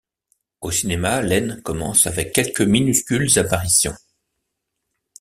Au 0.61 0.71
cinéma, 0.71 1.21
Lehn 1.21 1.61
commence 1.61 2.07
avec 2.07 2.33
quelques 2.33 2.61
minuscules 2.61 3.37
apparitions. 3.37 3.93